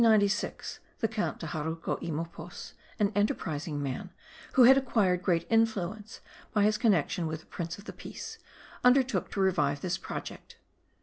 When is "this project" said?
9.81-10.55